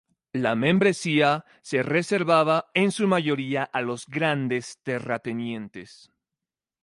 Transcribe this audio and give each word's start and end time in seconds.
La 0.33 0.55
membresía 0.55 1.45
se 1.61 1.83
reservaba 1.83 2.71
en 2.73 2.89
su 2.91 3.07
mayoría 3.07 3.65
a 3.65 3.81
los 3.81 4.07
grandes 4.07 4.79
terratenientes. 4.81 6.11